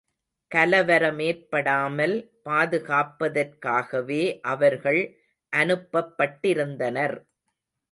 கலவரமேற்படாமல் 0.51 2.15
பாதுகாப்பதற்காகவே 2.45 4.23
அவர்கள் 4.45 5.01
அனுப்பப்பட்டிருந்தனர். 5.53 7.17